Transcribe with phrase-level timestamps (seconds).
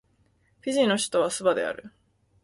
[0.61, 1.93] フィジーの首都はスバである